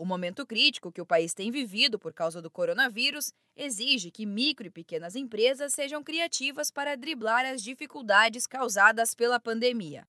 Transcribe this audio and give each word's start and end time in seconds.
O 0.00 0.06
momento 0.06 0.46
crítico 0.46 0.90
que 0.90 1.02
o 1.02 1.04
país 1.04 1.34
tem 1.34 1.50
vivido 1.50 1.98
por 1.98 2.14
causa 2.14 2.40
do 2.40 2.50
coronavírus 2.50 3.34
exige 3.54 4.10
que 4.10 4.24
micro 4.24 4.66
e 4.66 4.70
pequenas 4.70 5.14
empresas 5.14 5.74
sejam 5.74 6.02
criativas 6.02 6.70
para 6.70 6.96
driblar 6.96 7.44
as 7.44 7.62
dificuldades 7.62 8.46
causadas 8.46 9.14
pela 9.14 9.38
pandemia. 9.38 10.08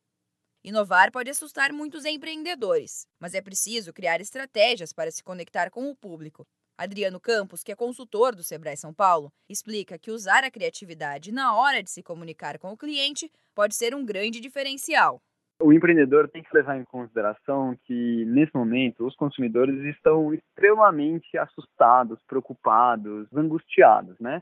Inovar 0.64 1.12
pode 1.12 1.30
assustar 1.30 1.74
muitos 1.74 2.06
empreendedores, 2.06 3.06
mas 3.20 3.34
é 3.34 3.42
preciso 3.42 3.92
criar 3.92 4.22
estratégias 4.22 4.94
para 4.94 5.12
se 5.12 5.22
conectar 5.22 5.70
com 5.70 5.90
o 5.90 5.96
público. 5.96 6.48
Adriano 6.78 7.20
Campos, 7.20 7.62
que 7.62 7.74
é 7.74 7.76
consultor 7.76 8.34
do 8.34 8.46
Sebrae 8.46 8.78
São 8.78 8.94
Paulo, 8.94 9.30
explica 9.50 10.00
que 10.00 10.10
usar 10.10 10.46
a 10.46 10.50
criatividade 10.50 11.34
na 11.34 11.54
hora 11.54 11.84
de 11.84 11.92
se 11.92 12.02
comunicar 12.02 12.58
com 12.58 12.72
o 12.72 12.78
cliente 12.78 13.30
pode 13.54 13.76
ser 13.76 13.94
um 13.94 14.06
grande 14.06 14.40
diferencial. 14.40 15.22
O 15.62 15.72
empreendedor 15.72 16.28
tem 16.28 16.44
que 16.44 16.56
levar 16.56 16.78
em 16.78 16.84
consideração 16.84 17.78
que, 17.86 18.26
nesse 18.26 18.54
momento, 18.56 19.06
os 19.06 19.16
consumidores 19.16 19.78
estão 19.86 20.34
extremamente 20.34 21.38
assustados, 21.38 22.20
preocupados, 22.28 23.28
angustiados, 23.34 24.20
né? 24.20 24.42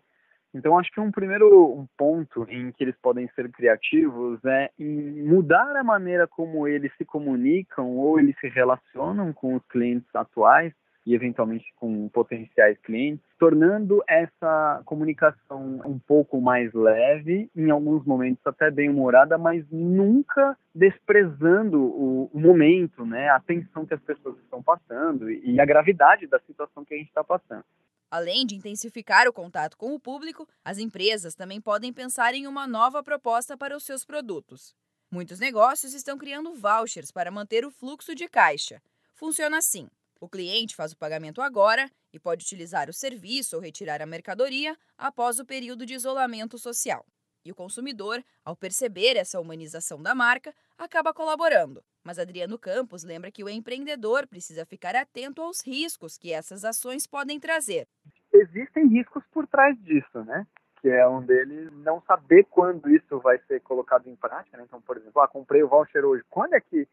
Então, 0.53 0.79
acho 0.79 0.91
que 0.91 0.99
um 0.99 1.12
primeiro 1.12 1.73
um 1.73 1.85
ponto 1.95 2.45
em 2.49 2.71
que 2.71 2.84
eles 2.84 2.95
podem 3.02 3.27
ser 3.35 3.52
criativos 3.52 4.43
é 4.45 4.71
em 4.79 5.23
mudar 5.23 5.76
a 5.76 5.84
maneira 5.84 6.27
como 6.27 6.67
eles 6.67 6.91
se 6.98 7.05
comunicam 7.05 7.95
ou 7.95 8.20
eles 8.20 8.35
se 8.40 8.48
relacionam 8.48 9.31
com 9.31 9.55
os 9.55 9.63
clientes 9.67 10.09
atuais 10.15 10.73
e 11.05 11.16
eventualmente 11.16 11.66
com 11.76 12.08
potenciais 12.09 12.77
clientes, 12.80 13.23
tornando 13.38 14.03
essa 14.07 14.81
comunicação 14.85 15.81
um 15.85 15.98
pouco 15.98 16.40
mais 16.41 16.73
leve, 16.73 17.49
em 17.55 17.70
alguns 17.70 18.05
momentos 18.05 18.45
até 18.45 18.70
bem 18.70 18.90
humorada, 18.90 19.38
mas 19.38 19.66
nunca 19.71 20.57
desprezando 20.73 21.81
o, 21.81 22.30
momento, 22.34 23.05
né, 23.05 23.30
a 23.30 23.38
atenção 23.38 23.85
que 23.85 23.93
as 23.93 24.02
pessoas 24.02 24.38
estão 24.40 24.62
passando 24.62 25.30
e 25.30 25.59
a 25.59 25.66
gravidade 25.66 26.27
da 26.27 26.40
situação 26.40 26.85
que 26.85 26.93
a 26.93 26.98
gente 26.98 27.07
está 27.07 27.23
passando. 27.23 27.63
Além 28.12 28.45
de 28.45 28.55
intensificar 28.55 29.27
o 29.27 29.34
contato 29.34 29.77
com 29.77 29.93
o 29.93 29.99
público, 29.99 30.48
as 30.66 30.79
empresas 30.79 31.35
também 31.35 31.62
podem 31.62 31.93
pensar 31.93 32.34
em 32.34 32.48
uma 32.48 32.66
nova 32.66 33.04
proposta 33.04 33.55
para 33.55 33.77
os 33.77 33.84
seus 33.84 34.04
produtos. 34.04 34.73
Muitos 35.12 35.40
negócios 35.40 35.93
estão 35.93 36.18
criando 36.18 36.55
vouchers 36.55 37.12
para 37.12 37.32
manter 37.32 37.66
o 37.66 37.71
fluxo 37.71 38.16
de 38.16 38.27
caixa. 38.27 38.82
Funciona 39.13 39.57
assim: 39.57 39.88
o 40.20 40.27
cliente 40.27 40.75
faz 40.75 40.91
o 40.91 40.98
pagamento 40.98 41.41
agora 41.41 41.89
e 42.12 42.20
pode 42.20 42.43
utilizar 42.43 42.89
o 42.89 42.93
serviço 42.93 43.55
ou 43.55 43.62
retirar 43.62 44.01
a 44.01 44.05
mercadoria 44.05 44.76
após 44.98 45.39
o 45.39 45.45
período 45.45 45.85
de 45.85 45.93
isolamento 45.93 46.57
social. 46.57 47.05
E 47.45 47.51
o 47.51 47.55
consumidor, 47.55 48.21
ao 48.43 48.55
perceber 48.55 49.15
essa 49.15 49.39
humanização 49.39 50.01
da 50.01 50.13
marca, 50.13 50.53
acaba 50.77 51.13
colaborando. 51.13 51.81
Mas 52.03 52.20
Adriano 52.20 52.59
Campos 52.59 53.03
lembra 53.03 53.31
que 53.31 53.43
o 53.43 53.49
empreendedor 53.49 54.27
precisa 54.27 54.65
ficar 54.65 54.95
atento 54.95 55.41
aos 55.41 55.65
riscos 55.65 56.17
que 56.17 56.33
essas 56.33 56.65
ações 56.65 57.07
podem 57.07 57.39
trazer. 57.39 57.87
Existem 58.33 58.87
riscos 58.87 59.23
por 59.31 59.48
trás 59.48 59.76
disso, 59.83 60.23
né? 60.26 60.45
Que 60.81 60.89
é 60.89 61.07
um 61.07 61.21
deles 61.21 61.71
não 61.73 62.01
saber 62.01 62.45
quando 62.49 62.89
isso 62.89 63.20
vai 63.20 63.39
ser 63.48 63.61
colocado 63.61 64.07
em 64.07 64.16
prática. 64.16 64.57
Né? 64.57 64.63
Então, 64.66 64.81
por 64.81 64.97
exemplo, 64.97 65.22
ah, 65.22 65.28
comprei 65.28 65.63
o 65.63 65.67
voucher 65.67 66.06
hoje. 66.06 66.23
Quando 66.29 66.53
é 66.53 66.61
que 66.61 66.88